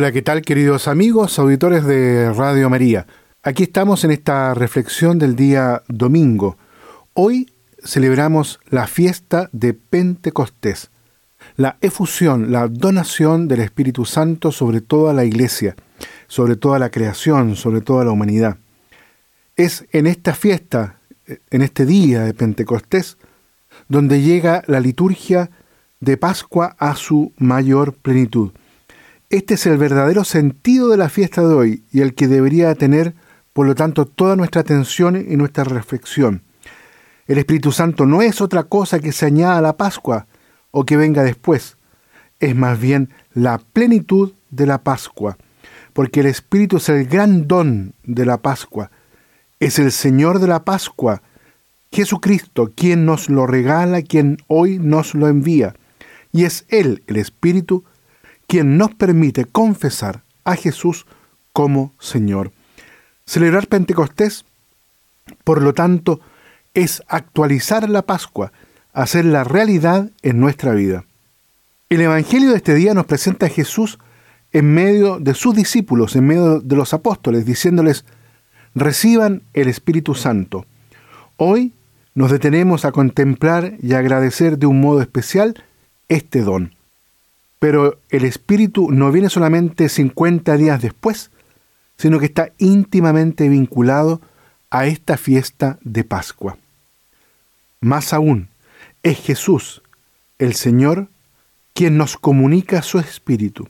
[0.00, 3.06] Hola, ¿qué tal queridos amigos, auditores de Radio María?
[3.42, 6.56] Aquí estamos en esta reflexión del día domingo.
[7.12, 7.52] Hoy
[7.84, 10.90] celebramos la fiesta de Pentecostés,
[11.56, 15.76] la efusión, la donación del Espíritu Santo sobre toda la iglesia,
[16.28, 18.56] sobre toda la creación, sobre toda la humanidad.
[19.54, 20.96] Es en esta fiesta,
[21.50, 23.18] en este día de Pentecostés,
[23.86, 25.50] donde llega la liturgia
[26.00, 28.52] de Pascua a su mayor plenitud.
[29.30, 33.14] Este es el verdadero sentido de la fiesta de hoy y el que debería tener,
[33.52, 36.42] por lo tanto, toda nuestra atención y nuestra reflexión.
[37.28, 40.26] El Espíritu Santo no es otra cosa que se añada a la Pascua
[40.72, 41.76] o que venga después.
[42.40, 45.38] Es más bien la plenitud de la Pascua,
[45.92, 48.90] porque el Espíritu es el gran don de la Pascua.
[49.60, 51.22] Es el Señor de la Pascua,
[51.92, 55.76] Jesucristo, quien nos lo regala, quien hoy nos lo envía.
[56.32, 57.84] Y es Él, el Espíritu,
[58.50, 61.06] quien nos permite confesar a Jesús
[61.52, 62.50] como Señor.
[63.24, 64.44] Celebrar Pentecostés,
[65.44, 66.18] por lo tanto,
[66.74, 68.50] es actualizar la Pascua,
[68.92, 71.04] hacerla realidad en nuestra vida.
[71.90, 74.00] El Evangelio de este día nos presenta a Jesús
[74.50, 78.04] en medio de sus discípulos, en medio de los apóstoles, diciéndoles,
[78.74, 80.66] reciban el Espíritu Santo.
[81.36, 81.72] Hoy
[82.16, 85.62] nos detenemos a contemplar y agradecer de un modo especial
[86.08, 86.79] este don.
[87.60, 91.30] Pero el Espíritu no viene solamente 50 días después,
[91.96, 94.20] sino que está íntimamente vinculado
[94.70, 96.56] a esta fiesta de Pascua.
[97.80, 98.48] Más aún,
[99.02, 99.82] es Jesús,
[100.38, 101.08] el Señor,
[101.74, 103.68] quien nos comunica su Espíritu,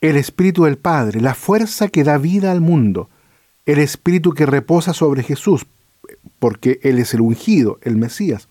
[0.00, 3.08] el Espíritu del Padre, la fuerza que da vida al mundo,
[3.64, 5.66] el Espíritu que reposa sobre Jesús,
[6.38, 8.48] porque Él es el ungido, el Mesías,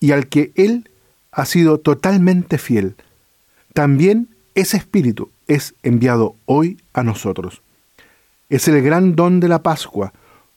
[0.00, 0.90] y al que Él
[1.30, 2.96] ha sido totalmente fiel,
[3.72, 7.62] también ese Espíritu es enviado hoy a nosotros.
[8.48, 10.12] Es el gran don de la Pascua,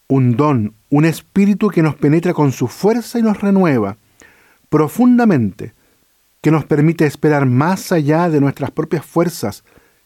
[0.08, 3.98] un don, un Espíritu que nos penetra con su fuerza y nos renueva
[4.70, 5.74] profundamente,
[6.42, 9.64] que nos permite esperar más allá de nuestras propias fuerzas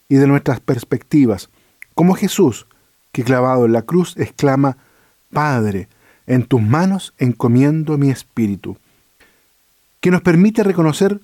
[0.07, 1.49] y de nuestras perspectivas,
[1.95, 2.67] como Jesús,
[3.11, 4.77] que clavado en la cruz exclama,
[5.31, 5.87] Padre,
[6.27, 8.77] en tus manos encomiendo mi espíritu,
[9.99, 11.19] que nos permite reconocer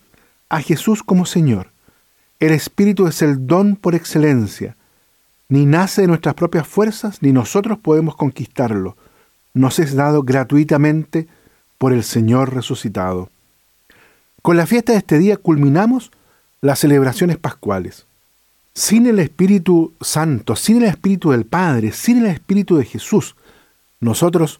[0.49, 1.71] a Jesús como Señor,
[2.39, 4.75] el Espíritu es el don por excelencia.
[5.47, 8.97] Ni nace de nuestras propias fuerzas, ni nosotros podemos conquistarlo.
[9.53, 11.27] Nos es dado gratuitamente
[11.77, 13.29] por el Señor resucitado.
[14.41, 16.11] Con la fiesta de este día culminamos
[16.61, 18.05] las celebraciones pascuales.
[18.73, 23.35] Sin el Espíritu Santo, sin el Espíritu del Padre, sin el Espíritu de Jesús,
[23.99, 24.59] nosotros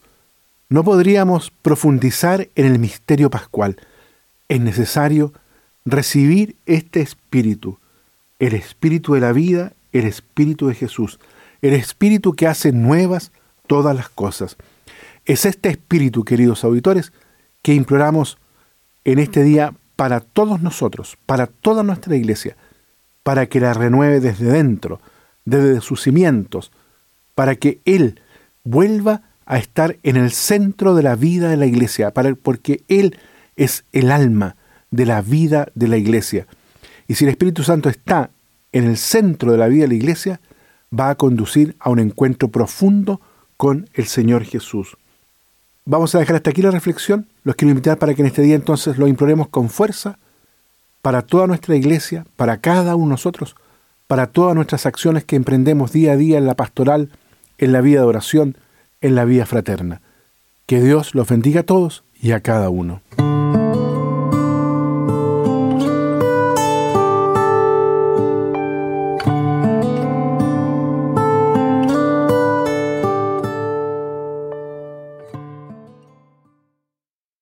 [0.68, 3.76] no podríamos profundizar en el misterio pascual.
[4.48, 5.32] Es necesario
[5.86, 7.78] recibir este espíritu,
[8.38, 11.18] el espíritu de la vida, el espíritu de Jesús,
[11.62, 13.32] el espíritu que hace nuevas
[13.66, 14.56] todas las cosas.
[15.24, 17.12] Es este espíritu, queridos auditores,
[17.62, 18.36] que imploramos
[19.04, 22.56] en este día para todos nosotros, para toda nuestra iglesia,
[23.22, 25.00] para que la renueve desde dentro,
[25.44, 26.70] desde sus cimientos,
[27.34, 28.20] para que Él
[28.64, 33.18] vuelva a estar en el centro de la vida de la iglesia, para, porque Él
[33.54, 34.56] es el alma,
[34.90, 36.46] de la vida de la iglesia.
[37.08, 38.30] Y si el Espíritu Santo está
[38.72, 40.40] en el centro de la vida de la iglesia,
[40.98, 43.20] va a conducir a un encuentro profundo
[43.56, 44.96] con el Señor Jesús.
[45.84, 47.26] Vamos a dejar hasta aquí la reflexión.
[47.44, 50.18] Los quiero invitar para que en este día entonces lo imploremos con fuerza
[51.00, 53.54] para toda nuestra iglesia, para cada uno de nosotros,
[54.08, 57.10] para todas nuestras acciones que emprendemos día a día en la pastoral,
[57.58, 58.56] en la vida de oración,
[59.00, 60.00] en la vida fraterna.
[60.66, 63.00] Que Dios los bendiga a todos y a cada uno.